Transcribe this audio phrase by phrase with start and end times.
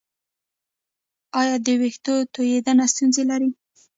[1.39, 3.49] ایا د ویښتو تویدو ستونزه لرئ؟